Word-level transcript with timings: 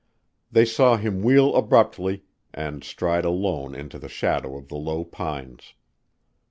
They 0.51 0.65
saw 0.65 0.97
him 0.97 1.21
wheel 1.21 1.55
abruptly 1.55 2.23
and 2.55 2.83
stride 2.83 3.23
alone 3.23 3.75
into 3.75 3.99
the 3.99 4.09
shadow 4.09 4.57
of 4.57 4.67
the 4.67 4.75
low 4.77 5.03
pines. 5.05 5.75